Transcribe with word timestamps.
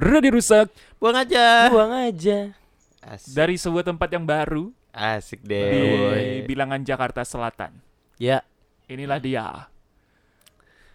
Ready 0.00 0.32
rusak 0.32 0.72
Buang 0.96 1.12
aja. 1.12 1.68
Buang 1.68 1.92
aja. 1.92 2.56
Asik, 3.04 3.36
dari 3.36 3.60
sebuah 3.60 3.84
tempat 3.84 4.08
yang 4.08 4.24
baru 4.24 4.72
asik 4.96 5.44
di 5.44 5.52
deh. 5.52 6.44
bilangan 6.48 6.80
Jakarta 6.80 7.20
Selatan. 7.20 7.76
Ya, 8.16 8.40
Inilah 8.88 9.20
dia. 9.20 9.68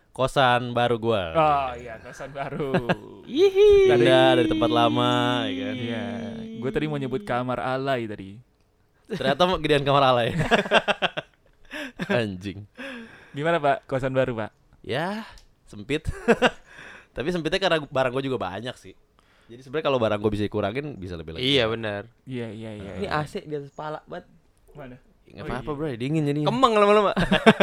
kosan 0.10 0.74
baru 0.74 0.98
gua. 0.98 1.24
Oh 1.38 1.70
iya, 1.78 2.02
kosan 2.02 2.34
baru. 2.34 2.74
Pindah 3.94 4.42
dari 4.42 4.50
tempat 4.50 4.72
lama, 4.74 5.46
ya 5.54 5.70
kan. 5.70 5.76
Iya, 5.78 6.06
gue 6.58 6.72
tadi 6.74 6.86
mau 6.90 6.98
nyebut 6.98 7.22
kamar 7.22 7.62
alay 7.62 8.10
tadi. 8.10 8.42
Ternyata 9.06 9.46
mau 9.46 9.62
gedean 9.62 9.86
kamar 9.86 10.02
alay. 10.02 10.34
Anjing. 12.10 12.66
Gimana 13.38 13.62
Pak, 13.62 13.86
kosan 13.86 14.18
baru 14.18 14.34
Pak? 14.34 14.52
Ya, 14.82 15.30
sempit. 15.70 16.10
Tapi 17.16 17.28
sempitnya 17.32 17.58
karena 17.58 17.80
barang 17.82 18.12
gue 18.12 18.24
juga 18.28 18.38
banyak 18.38 18.76
sih. 18.76 18.92
Jadi 19.46 19.62
sebenarnya 19.62 19.86
kalau 19.88 20.00
barang 20.02 20.20
gue 20.20 20.32
bisa 20.34 20.44
dikurangin 20.44 20.86
bisa 20.98 21.16
lebih 21.16 21.38
lagi. 21.38 21.48
Iya 21.48 21.64
benar. 21.66 22.02
Iya 22.28 22.48
iya 22.52 22.72
iya. 22.76 22.92
Ini 23.00 23.08
iya. 23.08 23.22
AC 23.24 23.34
di 23.42 23.56
atas 23.56 23.72
pala 23.72 24.04
banget. 24.04 24.28
Mana? 24.74 24.98
Nggak 25.26 25.42
Oh, 25.42 25.50
apa-apa 25.50 25.72
iya. 25.72 25.78
bro, 25.78 25.88
dingin 25.98 26.24
jadi. 26.24 26.40
Kembang 26.44 26.74
lama-lama. 26.76 27.12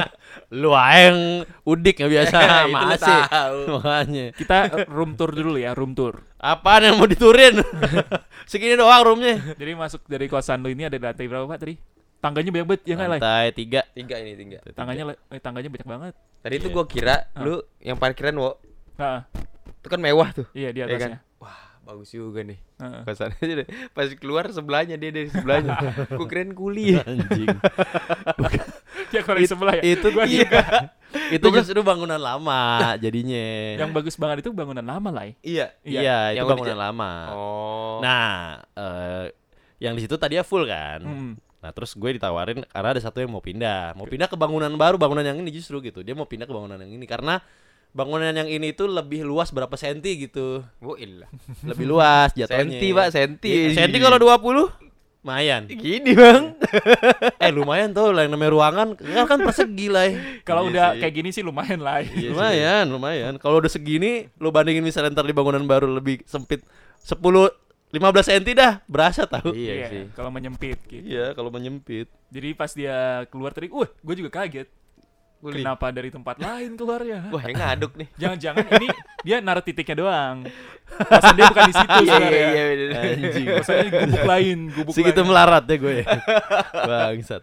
Lu 0.61 0.73
yang 0.75 1.19
udik 1.63 1.95
nggak 1.95 2.11
biasa 2.11 2.37
Itu 2.67 2.99
tahu. 3.29 3.59
Makanya. 3.79 4.25
Kita 4.35 4.57
eh, 4.73 4.87
room 4.89 5.15
tour 5.15 5.31
dulu 5.31 5.59
ya, 5.59 5.71
room 5.77 5.93
tour. 5.93 6.23
Apaan 6.39 6.89
yang 6.89 6.97
mau 6.99 7.07
diturin? 7.07 7.61
Segini 8.51 8.75
doang 8.75 9.03
roomnya. 9.05 9.55
Jadi 9.55 9.73
masuk 9.75 10.03
dari 10.07 10.27
kosan 10.27 10.63
lu 10.63 10.71
ini 10.71 10.87
ada 10.87 10.97
di 10.97 11.03
lantai 11.03 11.27
berapa 11.27 11.47
Pak 11.47 11.59
tadi? 11.61 11.75
Tangganya 12.19 12.51
banyak 12.55 12.67
banget, 12.67 12.83
ya 12.87 12.95
nggak 12.95 13.09
lah? 13.09 13.19
Lantai 13.19 13.47
tiga. 13.51 13.81
Tiga 13.91 14.15
ini 14.19 14.33
tiga. 14.35 14.59
Tangganya 14.71 15.03
eh, 15.11 15.41
tangganya 15.43 15.69
banyak 15.71 15.89
banget. 15.89 16.15
Tadi 16.43 16.55
tuh 16.59 16.71
Iya. 16.71 16.75
gua 16.75 16.85
kira 16.87 17.17
Ah. 17.31 17.43
lu 17.43 17.55
yang 17.79 17.99
parkiran 17.99 18.35
wo. 18.39 18.51
Heeh. 19.03 19.21
Itu 19.83 19.89
kan 19.91 19.99
mewah 19.99 20.31
tuh. 20.31 20.47
Iya 20.55 20.71
di 20.71 20.79
kan? 20.79 20.89
atasnya. 20.95 21.19
Wah, 21.43 21.59
bagus 21.83 22.15
juga 22.15 22.47
nih. 22.47 22.59
Heeh. 22.79 23.03
Kosannya 23.03 23.55
deh. 23.63 23.69
Pas 23.91 24.07
keluar 24.15 24.47
sebelahnya 24.55 24.95
dia 24.95 25.11
dari 25.11 25.27
sebelahnya. 25.27 25.75
Gua 26.19 26.27
kirain 26.31 26.55
kuli. 26.55 26.95
Anjing. 27.03 27.49
Ya 29.11 29.21
kalau 29.27 29.39
di 29.43 29.47
It- 29.47 29.51
sebelah 29.51 29.75
ya. 29.79 29.83
itu 29.83 30.07
Gua 30.15 30.25
iya. 30.25 30.47
juga. 30.47 30.63
itu 31.37 31.47
justru 31.51 31.83
bangunan 31.83 32.17
lama 32.17 32.95
jadinya. 32.97 33.77
Yang 33.83 33.91
bagus 33.91 34.15
banget 34.15 34.47
itu 34.47 34.51
bangunan 34.55 34.87
lama 34.87 35.11
lah. 35.11 35.25
ya. 35.27 35.35
Iya. 35.43 35.67
Iya. 35.83 36.01
Iya, 36.01 36.19
itu 36.31 36.37
Yang 36.39 36.47
bangunan 36.55 36.79
lama. 36.79 37.13
Oh. 37.35 37.99
Nah, 38.01 38.63
eh 38.79 39.27
yang 39.83 39.99
di 39.99 40.07
situ 40.07 40.15
tadinya 40.15 40.47
full 40.47 40.63
kan. 40.71 41.03
Mm. 41.03 41.33
Nah, 41.63 41.71
terus 41.71 41.95
gue 41.95 42.11
ditawarin 42.19 42.63
karena 42.67 42.89
ada 42.95 43.03
satu 43.03 43.19
yang 43.19 43.35
mau 43.35 43.43
pindah. 43.43 43.99
Mau 43.99 44.07
pindah 44.07 44.31
ke 44.31 44.39
bangunan 44.39 44.71
baru, 44.79 44.95
bangunan 44.95 45.27
yang 45.27 45.39
ini 45.43 45.51
justru 45.51 45.83
gitu. 45.83 46.07
Dia 46.07 46.15
mau 46.15 46.27
pindah 46.27 46.47
ke 46.47 46.55
bangunan 46.55 46.79
yang 46.79 46.91
ini 46.91 47.07
karena 47.07 47.43
bangunan 47.93 48.33
yang 48.33 48.49
ini 48.49 48.73
itu 48.73 48.89
lebih 48.89 49.23
luas 49.23 49.53
berapa 49.53 49.73
senti 49.77 50.25
gitu. 50.25 50.65
Wo 50.81 50.97
ilah. 50.97 51.29
Lebih 51.63 51.87
luas 51.87 52.33
jatuhnya. 52.39 52.65
Senti, 52.65 52.89
Pak, 52.91 53.09
senti. 53.13 53.51
Iya, 53.53 53.85
Senti 53.85 53.97
kalau 54.01 54.17
20 54.17 54.93
lumayan. 55.23 55.71
Gini, 55.71 56.19
Bang. 56.19 56.59
eh, 57.45 57.53
lumayan 57.55 57.95
tuh 57.95 58.11
lah 58.11 58.27
yang 58.27 58.35
namanya 58.35 58.51
ruangan 58.51 58.89
kan 58.99 59.25
kan 59.31 59.39
persegi 59.39 59.87
lah. 59.87 60.11
ya. 60.11 60.19
Kalau 60.43 60.67
Iya 60.67 60.71
udah 60.75 60.87
sih. 60.91 60.99
kayak 60.99 61.15
gini 61.15 61.31
sih 61.31 61.43
lumayan 61.47 61.79
lah. 61.79 62.03
Iya 62.03 62.11
sih. 62.11 62.29
lumayan, 62.35 62.85
lumayan. 62.91 63.33
Kalau 63.39 63.63
udah 63.63 63.71
segini 63.71 64.27
lu 64.43 64.51
bandingin 64.51 64.83
misalnya 64.83 65.15
ntar 65.15 65.23
di 65.23 65.31
bangunan 65.31 65.63
baru 65.63 65.87
lebih 65.87 66.27
sempit 66.27 66.67
10 67.07 67.23
15 67.93 68.03
senti 68.25 68.57
dah 68.57 68.81
berasa 68.89 69.29
tahu. 69.29 69.53
Iya 69.53 69.87
sih. 69.93 70.03
Kalau 70.17 70.33
menyempit 70.33 70.81
gitu. 70.89 71.05
Iya, 71.07 71.37
kalau 71.37 71.53
menyempit. 71.53 72.09
Jadi 72.33 72.49
pas 72.57 72.73
dia 72.73 73.23
keluar 73.29 73.53
tadi, 73.53 73.69
wah, 73.69 73.85
gue 73.87 74.15
juga 74.17 74.33
kaget. 74.33 74.65
Kuli. 75.43 75.59
Kenapa 75.59 75.91
dari 75.91 76.07
tempat 76.07 76.39
lain 76.39 76.79
keluarnya? 76.79 77.27
Wah, 77.35 77.43
yang 77.43 77.59
ngaduk 77.59 77.93
nih. 77.99 78.09
Jangan-jangan 78.15 78.63
ini 78.79 78.87
dia 79.27 79.37
naruh 79.39 79.59
titiknya 79.61 79.97
doang. 79.99 80.37
Kosan 80.87 81.35
dia 81.35 81.45
bukan 81.51 81.63
di 81.67 81.75
situ 81.75 81.91
Iya, 81.99 81.99
sebenarnya. 82.07 82.31
iya, 82.31 82.47
iya, 82.47 82.65
bener. 82.71 83.03
Anjing. 83.03 83.47
Kosannya 83.51 83.83
di 83.83 83.91
gubuk 83.99 84.23
lain, 84.33 84.59
gubuk 84.71 84.93
Segitu 84.95 85.19
lain. 85.19 85.27
melarat 85.27 85.65
ya 85.67 85.77
gue. 85.77 85.97
Bangsat. 86.71 87.43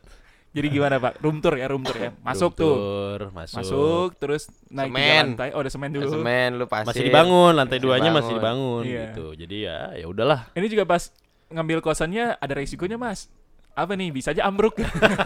Jadi 0.50 0.68
gimana 0.72 0.96
Pak? 0.98 1.14
Room 1.20 1.38
tour 1.40 1.54
ya, 1.54 1.68
room 1.68 1.84
tour 1.84 1.94
ya. 1.94 2.10
Masuk 2.20 2.56
Room 2.56 2.62
tuh. 2.64 2.74
tour, 2.74 3.20
masuk. 3.30 3.58
Masuk, 3.60 4.10
terus 4.16 4.44
naik 4.66 4.90
tiga 4.90 4.98
Semen. 4.98 5.26
lantai. 5.30 5.50
Oh, 5.52 5.60
ada 5.60 5.70
semen 5.70 5.90
dulu. 5.92 6.10
Semen 6.10 6.50
lu 6.56 6.66
pasir. 6.66 6.88
Masih 6.90 7.04
dibangun, 7.06 7.52
lantai 7.54 7.78
Masih 7.78 7.84
duanya 7.84 8.02
dibangun. 8.08 8.18
masih 8.18 8.34
dibangun 8.34 8.82
Iya. 8.88 9.02
gitu. 9.06 9.26
Jadi 9.36 9.56
ya 9.60 9.78
ya 9.94 10.06
udahlah. 10.08 10.40
Ini 10.56 10.66
juga 10.66 10.84
pas 10.84 11.12
ngambil 11.50 11.84
kosannya 11.84 12.34
ada 12.34 12.54
resikonya, 12.56 12.96
Mas. 12.96 13.28
Apa 13.76 13.94
nih? 13.94 14.10
Bisa 14.10 14.32
aja 14.32 14.42
ambruk. 14.44 14.74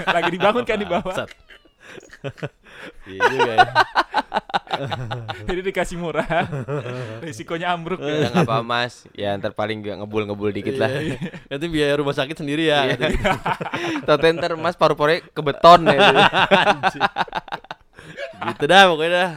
Lagi 0.09 0.31
dibangun 0.33 0.65
kan 0.65 0.75
di 0.75 0.87
bawah. 0.89 1.05
Bangsat. 1.05 1.29
Iya 3.07 3.21
juga 3.29 3.51
ya. 3.53 3.69
Jadi 5.47 5.61
dikasih 5.69 5.97
murah. 6.01 6.25
Resikonya 7.21 7.73
ambruk. 7.73 8.01
Ya 8.01 8.31
nggak 8.31 8.47
apa 8.49 8.57
mas. 8.65 9.05
Ya 9.13 9.37
ntar 9.37 9.53
paling 9.53 9.85
gak 9.85 10.01
ngebul-ngebul 10.01 10.49
dikit 10.49 10.81
lah. 10.81 10.89
Iya, 10.89 11.15
iya. 11.15 11.17
Nanti 11.53 11.65
biaya 11.69 11.93
rumah 11.99 12.15
sakit 12.15 12.33
sendiri 12.33 12.73
ya. 12.73 12.89
Iya. 12.89 13.37
Tau 14.07 14.17
ntar 14.17 14.57
mas 14.57 14.73
paru-parunya 14.73 15.21
ke 15.29 15.41
beton 15.45 15.85
ya. 15.87 15.97
Gitu 18.49 18.63
dah 18.65 18.83
pokoknya 18.89 19.11
dah. 19.13 19.31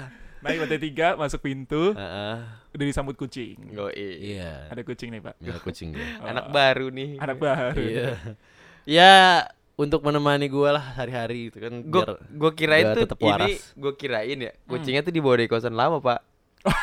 Naik 0.46 0.62
lantai 0.62 0.78
tiga, 0.78 1.18
masuk 1.18 1.42
pintu, 1.42 1.90
Heeh. 1.90 2.36
udah 2.70 2.84
disambut 2.86 3.18
kucing. 3.18 3.58
Yoi. 3.74 4.38
Iya. 4.38 4.70
Ada 4.70 4.86
kucing 4.86 5.10
nih, 5.10 5.18
Pak. 5.18 5.42
Merah 5.42 5.58
kucing. 5.58 5.90
Oh, 6.22 6.30
Anak 6.30 6.54
baru 6.54 6.86
nih. 6.94 7.18
anak 7.18 7.36
baru. 7.42 7.82
Iya. 7.82 8.10
Ya 8.86 9.14
untuk 9.76 10.00
menemani 10.00 10.48
gue 10.48 10.68
lah 10.68 10.96
hari-hari 10.96 11.52
itu 11.52 11.60
kan 11.60 11.84
Gue 11.84 12.00
biar 12.00 12.16
gue 12.24 12.50
kirain 12.52 12.84
tuh 12.96 13.00
tetap 13.04 13.18
ini 13.20 13.52
gue 13.56 13.92
kirain 13.92 14.38
ya 14.40 14.52
kucingnya 14.64 15.04
tuh 15.04 15.12
dibawa 15.12 15.36
dari 15.36 15.46
kosan 15.46 15.76
lama 15.76 16.00
pak. 16.00 16.20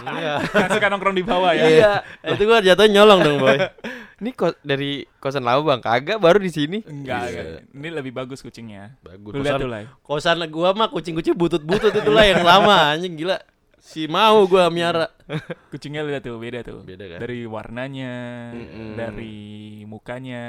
Iya. 0.00 0.34
Yang 0.44 0.70
suka 0.76 0.86
nongkrong 0.92 1.16
di 1.16 1.24
bawah 1.24 1.52
ya. 1.52 1.64
Iya. 1.64 1.92
itu 2.34 2.42
gue 2.44 2.58
jatuhnya 2.62 3.00
nyolong 3.00 3.20
dong 3.24 3.38
boy. 3.38 3.56
Ini 4.20 4.36
kok 4.36 4.60
dari 4.60 5.08
kosan 5.16 5.40
lama 5.40 5.64
bang 5.64 5.80
kagak 5.80 6.20
baru 6.20 6.36
di 6.36 6.52
sini. 6.52 6.84
Enggak, 6.84 7.32
Iya. 7.32 7.40
enggak. 7.40 7.62
Ini 7.72 7.88
lebih 7.94 8.12
bagus 8.12 8.44
kucingnya. 8.44 9.00
Bagus. 9.00 9.32
Lu 9.32 9.40
lihat 9.40 9.56
Kosan, 9.56 9.64
tuh 9.64 9.70
lah. 9.72 9.80
kosan 10.04 10.36
gua 10.52 10.70
mah 10.76 10.88
kucing-kucing 10.92 11.32
butut-butut 11.32 11.88
itulah 11.94 12.28
yang 12.28 12.44
lama 12.44 12.92
anjing 12.92 13.16
gila. 13.16 13.40
Si 13.80 14.04
mau 14.04 14.44
gua 14.44 14.68
miara. 14.68 15.08
Kucingnya 15.72 16.04
lihat 16.04 16.20
tuh 16.20 16.36
beda 16.36 16.60
tuh. 16.60 16.84
Beda 16.84 17.08
kan? 17.08 17.18
Dari 17.24 17.48
warnanya, 17.48 18.12
Mm-mm. 18.52 18.92
dari 19.00 19.36
mukanya. 19.88 20.44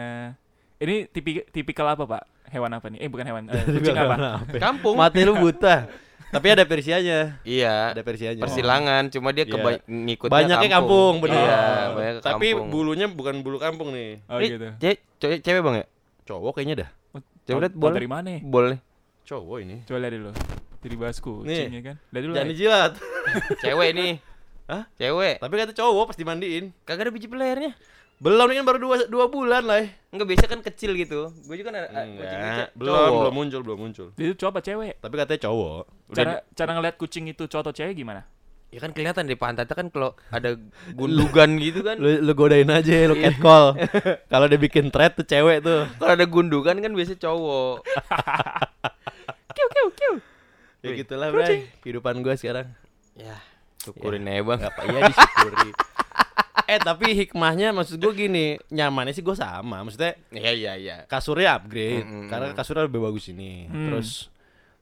Ini 0.81 1.05
tipi 1.07 1.45
tipikal 1.47 1.85
apa, 1.87 2.03
Pak? 2.03 2.23
Hewan 2.49 2.73
apa 2.73 2.89
nih? 2.89 2.99
Eh, 2.99 3.07
bukan 3.07 3.23
hewan. 3.23 3.43
Eh, 3.47 3.61
kucing 3.77 3.93
apa? 3.95 4.41
Kampung. 4.57 4.97
Mati 4.97 5.21
lu 5.21 5.37
buta. 5.37 5.85
Tapi 6.31 6.47
ada 6.47 6.63
persianya. 6.63 7.37
Iya. 7.43 7.93
Ada 7.93 8.01
persianya. 8.01 8.41
Persilangan 8.41 9.07
cuma 9.07 9.29
dia 9.29 9.43
Iya. 9.43 9.51
keba 9.53 9.69
ngikutnya 9.83 10.31
Banyaknya 10.33 10.69
kampung, 10.71 11.13
bener. 11.19 11.37
Iya, 11.37 11.61
banyak 11.91 12.13
Tapi 12.19 12.47
kampung. 12.49 12.67
bulunya 12.71 13.05
bukan 13.05 13.35
bulu 13.39 13.57
kampung 13.59 13.91
nih. 13.91 14.23
Oh, 14.25 14.39
Ini 14.39 14.47
gitu. 14.49 14.67
ce- 14.79 15.01
cewek, 15.19 15.39
cewek 15.43 15.61
bang 15.61 15.75
ya? 15.77 15.85
Cowok 16.25 16.51
kayaknya 16.55 16.75
dah. 16.81 16.89
Coba 17.43 17.59
lihat 17.61 17.75
boleh. 17.75 17.95
dari 17.95 18.09
mana? 18.09 18.29
Boleh. 18.41 18.77
Cowok 19.23 19.57
ini. 19.59 19.75
Coba 19.83 19.97
lihat 19.99 20.13
dulu. 20.15 20.31
Jadi 20.81 20.95
bahas 20.97 21.17
kucingnya 21.19 21.81
kan. 21.83 21.95
Lihat 22.09 22.23
dulu. 22.23 22.33
Jangan 22.33 22.41
lah. 22.41 22.53
dijilat. 22.55 22.91
Cewek 23.59 23.89
nih. 23.93 24.13
Hah? 24.65 24.83
Cewek. 24.95 25.35
Tapi 25.37 25.53
kata 25.53 25.73
cowok 25.75 26.03
pas 26.09 26.17
dimandiin. 26.17 26.65
Kagak 26.81 27.05
ada 27.05 27.11
biji 27.11 27.27
pelernya. 27.27 27.75
Belum 28.21 28.45
ini 28.53 28.61
kan 28.61 28.65
baru 28.69 28.77
dua, 28.77 28.95
dua 29.09 29.25
bulan 29.33 29.65
lah. 29.65 29.81
ya. 29.81 29.89
Enggak 30.13 30.27
biasa 30.29 30.45
kan 30.45 30.61
kecil 30.61 30.93
gitu. 30.93 31.33
Gue 31.49 31.57
juga 31.57 31.73
kan 31.73 31.75
ada 31.81 32.05
kucing 32.05 32.41
belum, 32.77 32.93
cowok. 32.93 33.17
belum 33.17 33.33
muncul, 33.33 33.61
belum 33.65 33.79
muncul. 33.81 34.07
Itu 34.13 34.33
coba 34.45 34.61
cewek. 34.61 35.01
Tapi 35.01 35.13
katanya 35.17 35.41
cowok. 35.49 35.83
Cara 36.13 36.33
cara 36.53 36.71
ngeliat 36.77 36.95
kucing 37.01 37.25
itu 37.33 37.49
cowok 37.49 37.63
atau 37.65 37.73
cewek 37.73 37.97
gimana? 37.97 38.21
Ya 38.71 38.79
kan 38.79 38.93
kelihatan 38.93 39.25
di 39.27 39.35
pantatnya 39.35 39.73
kan 39.73 39.89
kalau 39.89 40.13
ada 40.29 40.53
gundugan 40.99 41.57
gitu 41.57 41.81
kan. 41.81 41.97
Lu, 41.97 42.21
lu 42.21 42.31
godain 42.37 42.69
aja, 42.69 43.09
lu 43.09 43.17
catcall. 43.17 43.75
Kalau 44.31 44.45
dia 44.47 44.55
bikin 44.61 44.93
thread 44.93 45.11
tuh 45.17 45.27
cewek 45.27 45.59
tuh. 45.59 45.89
Kalau 45.99 46.13
ada 46.15 46.25
gundugan 46.29 46.77
kan 46.79 46.93
biasa 46.93 47.17
cowok. 47.19 47.83
Kiu 49.57 49.67
kiu 49.67 49.87
kiu. 49.91 50.13
Ya 50.87 50.89
gitulah, 50.95 51.27
Bray. 51.35 51.67
Kehidupan 51.83 52.23
gua 52.23 52.39
sekarang. 52.39 52.71
Ya, 53.19 53.35
syukurin 53.83 54.23
aja 54.23 54.39
bang. 54.39 54.59
Apa 54.63 54.81
iya 54.87 54.99
disyukuri. 55.11 55.69
Eh, 56.71 56.79
tapi 56.79 57.05
hikmahnya 57.13 57.71
maksud 57.71 57.97
gua 57.97 58.11
gini, 58.11 58.55
nyamannya 58.67 59.11
sih 59.11 59.19
gua 59.19 59.33
sama. 59.33 59.81
Maksudnya 59.81 60.15
Iya 60.29 60.51
iya 60.53 60.73
iya. 60.75 60.95
kasurnya 61.05 61.53
upgrade 61.53 62.01
Mm-mm. 62.01 62.27
karena 62.27 62.47
kasurnya 62.51 62.83
lebih 62.83 63.01
bagus 63.01 63.27
ini. 63.27 63.65
Hmm. 63.65 63.87
Terus 63.87 64.31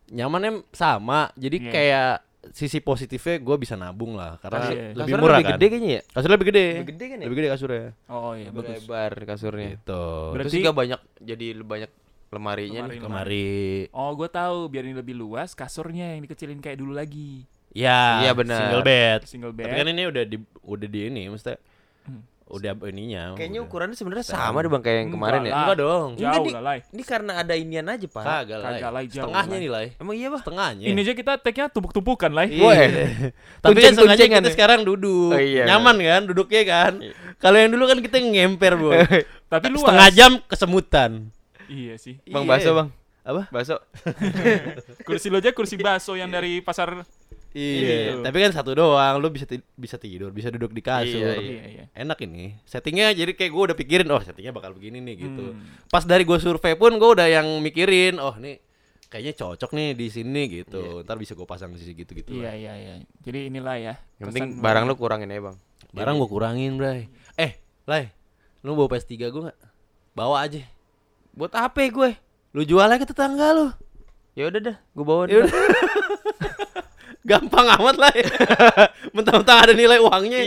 nyamannya 0.08 0.52
sama. 0.69 1.30
Jadi 1.34 1.58
Iya. 1.60 1.72
kayak 1.72 2.12
sisi 2.50 2.80
positifnya 2.80 3.36
gua 3.38 3.56
bisa 3.56 3.75
nabung 3.75 4.13
lah 4.13 4.40
karena 4.40 4.60
Kasur- 4.60 4.74
lebih 4.74 4.96
Kasurnya 4.96 5.19
murah 5.19 5.36
lebih 5.36 5.46
kan. 5.46 5.54
gede 5.54 5.66
kayaknya 5.68 5.92
ya. 5.92 6.02
Kasurnya 6.08 6.36
lebih 6.36 6.48
gede. 6.48 6.66
Lebih 6.72 6.88
gede 6.90 7.06
kan 7.06 7.18
ya? 7.18 7.25
Lebih 7.25 7.38
gede 7.38 7.50
kasurnya. 7.50 7.86
Oh 8.08 8.31
iya 8.31 8.48
Lebih 8.48 8.58
bagus. 8.60 8.74
lebar 8.80 9.12
kasurnya. 9.28 9.69
Gitu. 9.72 10.04
Berarti- 10.31 10.38
Terus 10.40 10.54
juga 10.56 10.72
banyak 10.72 11.00
jadi 11.19 11.48
lebih 11.54 11.69
banyak 11.69 11.92
lemarinya 12.30 12.81
Lemari. 12.84 12.94
nih. 12.94 13.02
Kemari. 13.02 13.58
Oh, 13.92 14.13
gue 14.13 14.30
tahu 14.30 14.58
biar 14.68 14.84
ini 14.84 14.94
lebih 14.94 15.16
luas 15.16 15.52
kasurnya 15.52 16.13
yang 16.13 16.22
dikecilin 16.24 16.58
kayak 16.58 16.78
dulu 16.78 16.94
lagi. 16.94 17.44
Ya, 17.69 18.22
Iya, 18.24 18.34
benar. 18.34 18.66
Single 18.66 18.81
bed. 18.84 19.19
Single 19.25 19.52
Tapi 19.52 19.62
bed. 19.63 19.75
kan 19.75 19.88
ini 19.88 20.04
udah 20.04 20.24
di 20.25 20.38
udah 20.63 20.88
di 20.88 21.00
ini 21.06 21.22
maksudnya 21.25 21.58
Hmm. 21.58 21.78
Udah 22.50 22.74
ininya. 22.90 23.38
Kayaknya 23.38 23.62
udah. 23.62 23.70
ukurannya 23.70 23.94
sebenarnya 23.94 24.26
Sama. 24.26 24.42
sama 24.42 24.58
deh 24.58 24.72
bang 24.74 24.82
kayak 24.82 24.98
yang 24.98 25.06
Enggak 25.06 25.22
kemarin 25.22 25.40
ya. 25.40 25.46
lah. 25.46 25.58
Enggak 25.62 25.78
dong. 25.78 26.08
Enggak, 26.10 26.26
Jauh 26.34 26.42
di- 26.42 26.54
lah, 26.58 26.64
Lai. 26.66 26.80
Ini 26.90 27.04
karena 27.06 27.32
ada 27.38 27.54
inian 27.54 27.86
aja 27.86 28.08
pak. 28.10 28.24
Kagak 28.26 28.58
lah. 28.58 28.70
Kagak 28.74 28.90
lah, 28.90 29.02
Setengahnya 29.06 29.54
lah. 29.54 29.62
nih 29.62 29.70
lah. 29.70 29.82
Emang 30.02 30.16
iya 30.18 30.28
bang? 30.28 30.42
Setengahnya. 30.42 30.86
Ini 30.90 31.00
aja 31.00 31.14
kita 31.14 31.32
tag-nya 31.38 31.66
tumpuk-tumpukan, 31.70 32.32
Lai. 32.34 32.48
Iya. 32.50 32.64
Woi. 32.66 32.78
Tapi 33.62 33.78
kan 33.80 33.94
sengaja 33.94 34.18
tuncengan 34.18 34.42
kita 34.42 34.50
sekarang 34.50 34.80
duduk. 34.82 35.30
Oh, 35.30 35.38
iya, 35.38 35.70
Nyaman 35.70 35.96
kan 36.02 36.22
duduknya 36.26 36.62
kan. 36.66 36.92
Kalau 37.38 37.58
yang 37.62 37.70
dulu 37.70 37.86
kan 37.86 37.98
kita 38.02 38.18
ngemper, 38.18 38.74
Bu. 38.76 38.90
Tapi 39.54 39.66
luas. 39.70 39.86
Setengah 39.86 40.10
jam 40.10 40.32
kesemutan. 40.44 41.12
Iya 41.70 42.02
sih. 42.02 42.18
Bang 42.26 42.50
Iya. 42.50 42.52
baso 42.52 42.70
bang. 42.74 42.90
Apa? 43.30 43.42
Baso. 43.54 43.78
Kursi 45.06 45.30
lo 45.30 45.38
aja 45.38 45.54
kursi 45.54 45.78
baso 45.78 46.18
yang 46.18 46.34
dari 46.34 46.60
pasar. 46.60 47.06
Iya, 47.50 48.13
Iya. 48.13 48.13
tapi 48.22 48.38
kan 48.40 48.51
satu 48.54 48.72
doang, 48.72 49.18
lu 49.18 49.28
bisa 49.28 49.44
ti- 49.44 49.66
bisa 49.74 49.98
tidur, 49.98 50.30
bisa 50.30 50.48
duduk 50.48 50.69
di 50.69 50.80
kasur. 50.80 51.18
Iya, 51.18 51.34
Iya, 51.36 51.63
iya. 51.66 51.86
Enak 51.94 52.22
ini. 52.22 52.54
Settingnya 52.62 53.10
jadi 53.12 53.34
kayak 53.34 53.50
gue 53.50 53.63
udah 53.69 53.78
pikirin, 53.78 54.06
oh 54.07 54.22
settingnya 54.22 54.54
bakal 54.54 54.72
begini 54.72 55.01
nih 55.01 55.16
gitu. 55.19 55.57
Hmm. 55.57 55.66
Pas 55.88 56.06
dari 56.06 56.24
gue 56.24 56.38
survei 56.38 56.78
pun 56.78 56.94
gue 56.94 57.10
udah 57.10 57.25
yang 57.25 57.50
mikirin, 57.60 58.18
oh 58.18 58.38
nih 58.38 58.62
kayaknya 59.10 59.34
cocok 59.36 59.74
nih 59.74 59.98
di 59.98 60.07
sini 60.07 60.42
gitu. 60.48 61.01
Ntar 61.01 61.18
bisa 61.18 61.34
gue 61.34 61.42
pasang 61.44 61.74
di 61.74 61.81
sini 61.81 61.98
gitu-gitu. 61.98 62.30
Iya, 62.31 62.46
lah. 62.46 62.54
iya, 62.54 62.74
iya. 62.78 62.94
Jadi 63.19 63.40
inilah 63.50 63.75
ya. 63.75 63.94
Yang 64.18 64.28
penting 64.30 64.46
barang 64.62 64.86
lu 64.86 64.94
kurangin 64.94 65.28
aja 65.28 65.42
bang. 65.44 65.57
Barang 65.90 66.22
gue 66.22 66.30
kurangin, 66.30 66.78
Bray. 66.78 67.10
Eh, 67.34 67.57
Lai, 67.84 68.13
lu 68.62 68.78
bawa 68.78 68.94
PS3 68.94 69.10
gue 69.25 69.42
nggak? 69.42 69.57
Bawa 70.13 70.46
aja. 70.46 70.62
Buat 71.34 71.57
apa 71.57 71.81
ya 71.81 71.90
gue? 71.90 72.12
Lu 72.54 72.62
jual 72.62 72.86
aja 72.86 73.01
ke 73.01 73.10
tetangga 73.10 73.50
lu. 73.51 73.74
Ya 74.38 74.46
udah 74.46 74.62
dah, 74.62 74.78
gue 74.78 75.01
bawa. 75.04 75.25
Ya. 75.25 75.50
Gampang 77.19 77.68
amat 77.77 77.95
lah 77.95 78.12
ya. 78.16 78.25
Mentang-mentang 79.16 79.57
ada 79.60 79.74
nilai 79.75 80.00
uangnya. 80.00 80.39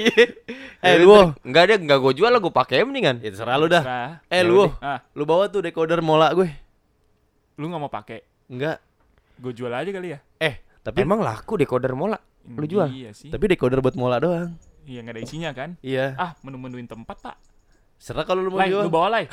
eh, 0.80 0.94
lu. 0.96 1.36
Enggak 1.44 1.64
dia 1.68 1.76
enggak 1.76 1.98
gue 2.00 2.12
jual 2.16 2.28
lah, 2.28 2.40
gue 2.40 2.48
pakai 2.50 2.82
mendingan. 2.82 3.20
Ya 3.20 3.28
terserah 3.28 3.56
lu 3.56 3.68
dah. 3.68 3.82
Serah. 3.84 4.10
Eh, 4.26 4.42
lu. 4.42 4.66
Ah, 4.78 5.04
Lu 5.12 5.22
bawa 5.22 5.46
tuh 5.46 5.60
decoder 5.60 6.00
mola 6.00 6.32
gue. 6.32 6.48
lu 7.54 7.68
nggak 7.68 7.78
mau 7.78 7.92
pakai? 7.92 8.24
Enggak. 8.48 8.80
Gue 9.36 9.52
jual 9.52 9.68
aja 9.68 9.86
kali 9.86 10.16
ya. 10.16 10.18
Eh, 10.38 10.64
tapi 10.80 11.04
Emang 11.04 11.20
laku 11.20 11.54
decoder 11.56 11.92
mola. 11.92 12.16
Lu 12.42 12.64
jual? 12.64 12.88
Iya 12.88 13.12
sih. 13.12 13.28
tapi 13.28 13.46
decoder 13.46 13.78
buat 13.78 13.94
mola 13.94 14.16
doang. 14.16 14.56
Iya 14.82 14.98
nggak 15.00 15.14
ada 15.14 15.22
isinya 15.22 15.50
kan? 15.52 15.76
Iya. 15.78 16.16
Ah, 16.16 16.32
menu-menuin 16.40 16.88
tempat 16.88 17.20
pak. 17.20 17.36
Serah 17.94 18.24
kalau 18.24 18.42
lu 18.42 18.50
mau 18.50 18.58
Lai, 18.58 18.66
jual. 18.66 18.82
lu 18.82 18.90
bawa 18.90 19.08
lai. 19.12 19.24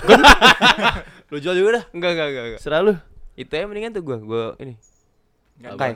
Lu 1.31 1.37
jual 1.37 1.53
juga 1.53 1.69
dah. 1.73 1.83
Enggak 1.89 2.11
enggak 2.11 2.27
enggak. 2.27 2.43
enggak. 2.45 2.61
Serah 2.61 2.81
lu. 2.81 2.93
Itu 3.33 3.49
ya 3.49 3.65
mendingan 3.65 3.91
tuh 3.91 4.03
gue, 4.03 4.17
gue 4.19 4.43
ini. 4.59 4.73
Nggak 5.57 5.71
Kai. 5.73 5.93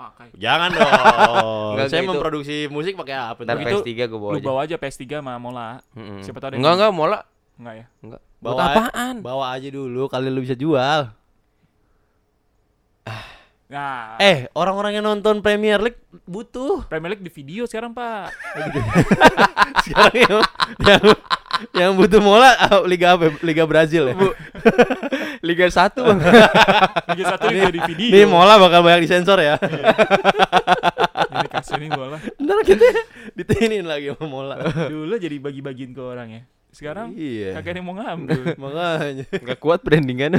Ada. 0.00 0.02
Ah, 0.02 0.12
kai. 0.14 0.30
Jangan 0.34 0.68
dong. 0.72 0.80
Enggak, 0.80 0.96
Saya 0.96 1.76
enggak, 1.76 2.00
itu- 2.00 2.10
memproduksi 2.10 2.56
musik 2.66 2.92
pakai 2.96 3.14
apa? 3.14 3.40
Ntar 3.42 3.54
ntar? 3.54 3.68
Itu 3.68 3.78
PS3 3.80 3.92
gue 4.02 4.16
bawa 4.16 4.30
Lu 4.30 4.38
aja. 4.38 4.46
bawa 4.46 4.60
aja 4.64 4.76
PS3 4.76 5.02
sama 5.14 5.32
Mola. 5.36 5.68
Mm-mm. 5.92 6.20
siapa 6.20 6.38
tahu 6.38 6.48
ada 6.48 6.56
Enggak 6.56 6.72
enggak 6.74 6.90
mola. 6.90 7.18
Enggak 7.54 7.74
ya? 7.76 7.86
Enggak. 8.00 8.20
Bawa 8.40 8.50
Buat 8.50 8.64
apaan? 8.66 9.14
Bawa 9.20 9.44
aja 9.52 9.68
dulu 9.68 10.02
kali 10.06 10.26
lu 10.26 10.40
bisa 10.40 10.54
jual. 10.54 11.12
Nah, 13.70 14.18
Eh, 14.18 14.50
orang-orang 14.52 14.98
yang 14.98 15.06
nonton 15.06 15.38
Premier 15.38 15.78
League 15.78 15.94
butuh. 16.24 16.82
Premier 16.84 17.14
League 17.14 17.22
di 17.22 17.30
video 17.30 17.62
sekarang, 17.64 17.94
Pak. 17.94 18.34
Sekarang 19.86 20.16
yang, 20.16 20.42
yang 21.80 21.96
butuh 21.96 22.20
mola 22.20 22.52
ah, 22.68 22.84
Liga 22.84 23.16
apa? 23.16 23.32
Liga 23.40 23.64
Brazil 23.64 24.12
ya. 24.12 24.14
Liga 25.48 25.66
1 25.72 25.96
bang. 25.96 26.18
Liga 27.16 27.24
1 27.32 27.48
juga 27.48 27.70
di 27.72 27.80
video. 27.88 28.08
Ini 28.12 28.20
mola 28.28 28.60
bakal 28.60 28.84
banyak 28.84 29.08
disensor 29.08 29.40
ya. 29.40 29.56
Ini 31.32 31.46
kasih 31.48 31.80
nih 31.80 31.90
bola. 31.90 32.20
Ntar 32.36 32.58
kita 32.62 32.84
ditinin 33.32 33.88
lagi 33.88 34.12
sama 34.12 34.26
mola. 34.28 34.54
Dulu 34.88 35.16
jadi 35.16 35.36
bagi-bagiin 35.40 35.96
ke 35.96 36.02
orang 36.04 36.28
ya. 36.28 36.42
Sekarang 36.70 37.16
Iya. 37.18 37.58
kagak 37.58 37.72
ada 37.74 37.78
yang 37.82 37.86
mau 37.88 37.96
ngambil. 37.98 38.40
Makanya. 38.54 39.24
Enggak 39.32 39.58
kuat 39.58 39.80
brandingan. 39.82 40.38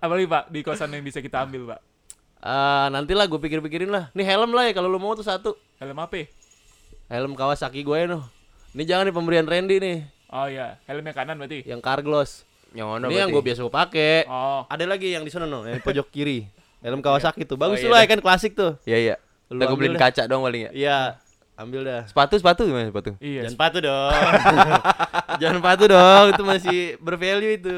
Apalagi 0.00 0.26
Pak 0.30 0.44
di 0.48 0.60
kosan 0.64 0.94
yang 0.94 1.04
bisa 1.04 1.20
kita 1.20 1.44
ambil, 1.44 1.76
Pak. 1.76 1.80
Ah, 2.44 2.92
nantilah 2.92 3.24
gue 3.24 3.40
pikir-pikirin 3.40 3.88
lah. 3.88 4.12
Nih 4.12 4.24
helm 4.28 4.52
lah 4.52 4.68
ya 4.68 4.72
kalau 4.76 4.88
lu 4.88 5.00
mau 5.00 5.16
tuh 5.16 5.24
satu. 5.24 5.56
Helm 5.80 5.96
apa? 5.96 6.28
Helm 7.08 7.32
Kawasaki 7.36 7.80
gue 7.80 7.98
noh. 8.04 8.24
Ini 8.74 8.82
jangan 8.84 9.06
nih 9.06 9.14
pemberian 9.14 9.46
Randy 9.46 9.76
nih, 9.78 9.98
Oh 10.28 10.46
iya, 10.46 10.82
helmnya 10.84 11.10
kanan 11.10 11.36
berarti. 11.36 11.62
yang 11.62 11.78
Carglass. 11.78 12.42
yang 12.70 12.90
mana 12.90 13.06
Ini 13.06 13.16
yang 13.16 13.30
gue 13.30 13.38
biasa 13.40 13.62
gue 13.62 13.70
pakai. 13.72 14.26
Oh, 14.26 14.66
Ada 14.66 14.82
lagi 14.84 15.08
yang 15.08 15.22
di 15.22 15.30
sana 15.30 15.46
noh, 15.46 15.62
yang 15.62 15.78
di 15.78 15.84
pojok 15.84 16.10
kiri. 16.10 16.50
Helm 16.82 16.98
Kawasaki 16.98 17.42
tuh. 17.44 17.54
Bagus 17.54 17.78
Oh, 17.78 17.80
tuh 17.80 17.88
iya 17.88 17.94
lah 17.94 18.00
ya 18.02 18.08
kan 18.08 18.20
klasik 18.20 18.52
tuh. 18.52 18.74
Iya 18.82 18.98
iya. 19.00 19.14
Lu 19.46 19.56
Kita 19.56 19.70
gue 19.70 19.76
beliin 19.78 19.94
dah. 19.94 20.02
kaca 20.02 20.22
dong 20.26 20.42
paling 20.42 20.62
ya. 20.64 20.70
Iya, 20.74 20.98
ambil 21.54 21.80
dah. 21.80 22.02
Sepatu 22.04 22.34
sepatu 22.34 22.66
gimana 22.66 22.90
sepatu? 22.90 23.14
iya. 23.20 23.46
Jangan 23.46 23.56
patuh 23.56 23.80
dong. 23.80 24.12
Jangan 25.40 25.60
patuh 25.60 25.86
dong, 25.88 26.24
itu 26.28 26.42
masih 26.44 26.78
bervalue 26.98 27.52
itu. 27.54 27.76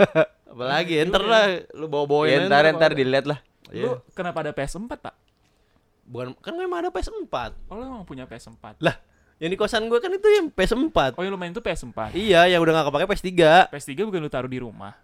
Apalagi 0.52 0.94
enter 0.98 1.20
lah, 1.20 1.44
lu 1.72 1.84
bawa-bawain 1.86 2.28
Ya, 2.30 2.36
aja 2.38 2.46
ntar 2.46 2.60
ntar 2.62 2.70
ntar 2.70 2.80
kalau 2.82 2.92
ada. 2.92 2.96
dilihat 2.98 3.24
lah. 3.26 3.38
Lu 3.68 3.90
kenapa 4.12 4.38
ada 4.40 4.52
PS4, 4.52 4.84
Pak? 4.90 5.14
Bukan 6.04 6.36
kan 6.38 6.54
memang 6.54 6.78
ada 6.78 6.90
PS4. 6.90 7.34
Oh, 7.66 7.74
lu 7.74 7.82
emang 7.82 8.04
punya 8.04 8.24
PS4. 8.24 8.78
Lah, 8.78 8.96
yang 9.36 9.50
di 9.50 9.54
kosan 9.54 9.84
gue 9.84 9.98
kan 9.98 10.08
itu 10.08 10.28
yang 10.30 10.46
PS4. 10.48 11.12
Oh, 11.12 11.20
yang 11.20 11.30
lu 11.30 11.36
main 11.36 11.50
itu 11.50 11.60
PS4. 11.60 12.12
Iya, 12.12 12.48
yang 12.48 12.58
udah 12.58 12.72
gak 12.74 12.86
kepake 12.88 13.06
PS3. 13.06 13.32
PS3 13.68 13.92
bukan 14.02 14.18
lu 14.18 14.28
taruh 14.28 14.48
di 14.48 14.58
rumah. 14.58 14.96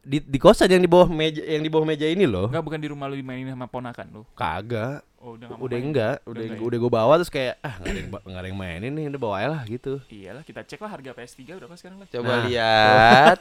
Di 0.00 0.20
di 0.20 0.36
kosan 0.36 0.68
yang 0.68 0.78
di 0.78 0.86
bawah 0.86 1.06
meja 1.06 1.40
yang 1.40 1.60
di 1.60 1.68
bawah 1.68 1.82
meja 1.82 2.04
ini 2.04 2.24
loh. 2.24 2.48
Enggak, 2.48 2.60
bukan 2.62 2.76
di 2.76 2.88
rumah 2.88 3.08
lu 3.08 3.14
dimainin 3.14 3.48
sama 3.48 3.64
ponakan 3.64 4.06
lu. 4.10 4.22
Kagak. 4.32 5.00
Oh, 5.16 5.32
udah 5.34 5.48
Udah 5.56 5.78
enggak, 5.78 6.16
Udah 6.20 6.28
udah 6.30 6.42
enggak 6.44 6.60
ya? 6.60 6.66
udah 6.68 6.78
gue 6.78 6.92
bawa 6.92 7.12
terus 7.16 7.32
kayak 7.32 7.56
ah 7.58 7.74
enggak 7.74 7.88
ada 7.88 7.96
yang 7.96 8.10
ba- 8.10 8.22
nggak 8.22 8.36
ada 8.36 8.48
yang 8.48 8.58
mainin 8.58 8.92
nih, 8.92 9.04
udah 9.08 9.16
bawa 9.18 9.34
aja 9.34 9.48
lah 9.48 9.62
gitu. 9.64 9.92
Iyalah, 10.06 10.42
kita 10.42 10.60
cek 10.62 10.76
lah 10.78 10.90
harga 10.90 11.10
PS3 11.10 11.40
berapa 11.56 11.74
sekarang 11.74 11.98
lah. 11.98 12.08
Coba 12.10 12.28
Nah. 12.30 12.40
lihat. 12.44 13.38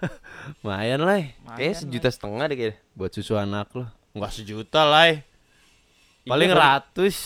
Lumayan 0.60 1.00
lah 1.02 1.20
Kayaknya 1.52 1.76
sejuta 1.76 2.08
setengah 2.08 2.44
deh 2.46 2.56
kayaknya. 2.56 2.76
buat 2.92 3.10
susu 3.10 3.36
anak 3.36 3.68
lo. 3.72 3.84
Enggak 4.10 4.32
sejuta 4.32 4.80
lah. 4.82 5.20
Paling 6.24 6.48
Iya, 6.48 6.56
kali. 6.56 6.64
ratus, 6.64 7.16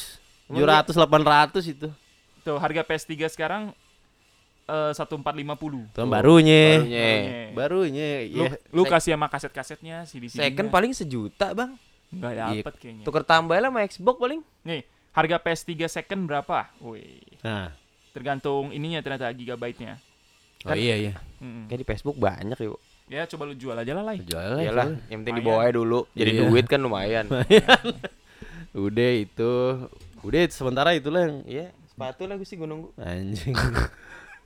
tujuh 0.46 0.66
ratus, 0.66 0.94
delapan 0.94 1.22
ratus 1.22 1.64
itu. 1.64 1.88
Lah. 2.42 2.44
Tuh, 2.44 2.58
harga 2.58 2.82
PS3 2.82 3.10
sekarang 3.28 3.62
eh 4.62 4.92
1450. 4.92 5.90
Tuh 5.90 6.04
barunya. 6.04 6.78
Barunya. 6.78 7.10
Barunya. 7.52 8.10
Lu, 8.26 8.42
Iya. 8.42 8.50
lu 8.70 8.82
kasih 8.84 9.14
sama 9.14 9.26
kaset-kasetnya 9.26 10.02
CD 10.04 10.26
CD. 10.26 10.38
Second 10.40 10.68
paling 10.68 10.92
sejuta 10.92 11.50
bang. 11.52 11.74
enggak 12.10 12.32
Iya. 12.32 12.44
dapet 12.60 12.74
kayaknya. 12.76 13.04
Tuker 13.04 13.24
tambah 13.24 13.56
lah 13.56 13.68
sama 13.68 13.80
Xbox 13.82 14.16
paling. 14.18 14.40
Nih, 14.62 14.82
harga 15.10 15.36
PS3 15.38 15.70
second 15.88 16.22
berapa? 16.26 16.68
Wih, 16.78 17.24
Nah. 17.40 17.72
tergantung 18.12 18.68
ininya 18.68 19.00
ternyata 19.00 19.30
gigabyte-nya. 19.30 19.96
Oh 20.62 20.76
iya 20.76 20.94
iya. 20.94 21.12
Mm-mm. 21.40 21.66
Kayak 21.66 21.80
di 21.80 21.86
Facebook 21.88 22.16
banyak 22.16 22.54
yuk. 22.60 22.76
Ya, 23.08 23.24
coba 23.26 23.44
lu 23.44 23.56
jual 23.56 23.74
aja 23.74 23.92
lah, 23.92 24.04
Lai. 24.04 24.20
Jual 24.20 24.44
lah. 24.46 24.60
Iyalah, 24.60 24.86
jual. 24.88 25.08
yang 25.08 25.18
penting 25.20 25.36
dibawa 25.40 25.60
aja 25.64 25.72
dulu. 25.74 26.00
Jadi 26.12 26.30
Iya. 26.32 26.40
duit 26.46 26.64
kan 26.64 26.78
lumayan. 26.78 27.24
Udah 28.76 29.10
itu. 29.12 29.52
Udah 30.22 30.40
itu 30.40 30.54
sementara 30.54 30.94
itulah 30.94 31.26
yang 31.26 31.36
Iya, 31.44 31.66
sepatu 32.02 32.22
lah 32.26 32.34
gue 32.34 32.48
sih 32.48 32.56
gue 32.58 32.66
nunggu. 32.66 32.88
anjing. 32.98 33.54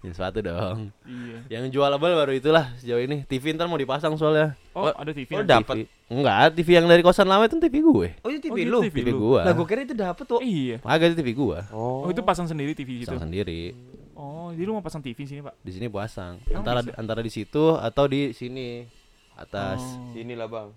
Yang 0.05 0.15
sepatu 0.21 0.39
dong. 0.45 0.93
Iya. 1.09 1.39
Yang 1.59 1.65
jualable 1.73 2.13
baru 2.13 2.33
itulah 2.37 2.71
sejauh 2.77 3.01
ini. 3.01 3.25
TV 3.25 3.57
ntar 3.57 3.67
mau 3.67 3.81
dipasang 3.81 4.13
soalnya. 4.15 4.53
Oh, 4.77 4.93
ada 4.93 5.11
TV. 5.11 5.27
oh. 5.33 5.43
TV. 5.43 5.89
Enggak, 6.07 6.53
TV 6.55 6.69
yang 6.79 6.87
dari 6.87 7.01
kosan 7.03 7.27
lama 7.27 7.49
itu 7.49 7.57
TV 7.59 7.81
gue. 7.83 8.09
Oh 8.23 8.29
itu 8.31 8.47
Oh, 8.47 8.55
TV 8.55 8.59
gitu 8.63 8.71
lu. 8.71 8.81
TV 8.87 8.97
TV 9.03 9.09
lu. 9.11 9.19
gua. 9.19 9.43
Lah 9.43 9.53
gue 9.57 9.67
kira 9.67 9.81
itu 9.83 9.97
dapet 9.97 10.25
tuh. 10.29 10.39
Iya. 10.45 10.79
Agak 10.85 11.11
itu 11.11 11.17
TV 11.25 11.29
gua. 11.35 11.65
Oh, 11.73 12.07
itu 12.13 12.21
pasang 12.23 12.47
sendiri 12.47 12.77
TV 12.77 13.03
situ. 13.03 13.11
Pasang 13.11 13.27
sendiri. 13.27 13.73
Oh, 14.15 14.53
jadi 14.55 14.65
lu 14.69 14.79
mau 14.79 14.85
pasang 14.85 15.03
TV 15.03 15.17
sini, 15.27 15.41
Pak? 15.43 15.59
Di 15.65 15.73
sini 15.75 15.89
pasang. 15.91 16.39
Emang 16.47 16.63
Antara 16.63 16.81
bisa? 16.85 16.95
antara 16.97 17.21
di 17.25 17.33
situ 17.33 17.65
atau 17.75 18.05
di 18.07 18.31
sini 18.37 18.87
atas. 19.35 19.81
Oh. 19.81 20.13
Sini 20.15 20.33
lah 20.39 20.47
bang. 20.49 20.71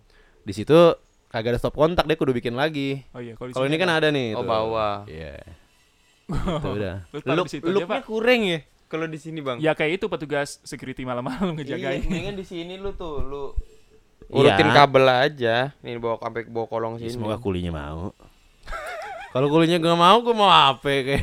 Di 0.43 0.51
situ 0.55 0.75
kagak 1.29 1.55
ada 1.55 1.59
stop 1.62 1.77
kontak 1.77 2.09
dia 2.09 2.17
kudu 2.17 2.33
bikin 2.33 2.57
lagi. 2.57 3.05
Oh 3.13 3.21
iya, 3.21 3.38
kalau 3.38 3.67
ini 3.69 3.77
kan 3.77 3.88
ada 3.93 4.09
nih. 4.09 4.33
Oh 4.33 4.41
tuh. 4.41 4.50
bawah. 4.50 5.05
Iya. 5.05 5.38
Itu 6.29 6.69
udah. 6.71 6.95
Lu 7.09 7.17
taruh 7.19 7.36
Look, 7.41 7.50
looknya 7.65 8.01
kurang 8.01 8.41
ya. 8.43 8.59
Kalau 8.86 9.05
di 9.05 9.17
sini 9.17 9.39
bang. 9.39 9.57
Ya 9.57 9.74
kayak 9.74 9.98
itu 9.98 10.05
petugas 10.05 10.62
security 10.62 11.01
malam-malam 11.01 11.53
Iya, 11.53 11.77
ngejagain. 11.77 12.01
mendingan 12.03 12.36
di 12.36 12.43
sini 12.43 12.74
lu 12.75 12.89
tuh 12.91 13.21
lu 13.21 13.43
urutin 14.27 14.65
Iya. 14.65 14.74
kabel 14.75 15.05
aja. 15.05 15.55
Nih 15.79 15.98
bawa 15.98 16.17
sampai 16.17 16.45
bawa 16.45 16.65
kolong 16.65 16.93
Ya, 16.95 17.05
sini. 17.05 17.13
semoga 17.13 17.38
kulinya 17.38 17.69
mau. 17.71 18.13
Kalau 19.33 19.45
kulinya 19.45 19.77
gak 19.77 19.93
mau, 19.93 20.17
gue 20.19 20.33
mau 20.33 20.50
apa 20.50 20.86
kayak? 20.89 21.21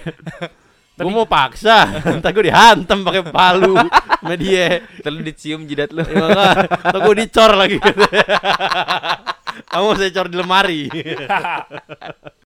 gue 0.97 1.13
mau 1.13 1.27
paksa, 1.27 1.91
entar 2.15 2.31
gue 2.31 2.47
dihantam 2.47 3.03
pakai 3.03 3.27
palu 3.27 3.75
sama 3.77 4.35
dia. 4.35 4.81
Terus 5.03 5.21
dicium 5.23 5.67
jidat 5.67 5.91
lu. 5.91 6.07
Ya, 6.07 6.71
gue 6.95 7.15
dicor 7.19 7.51
lagi. 7.53 7.83
Kamu 9.67 9.93
saya 9.93 10.09
cor 10.09 10.31
di 10.31 10.37
lemari. 10.39 10.83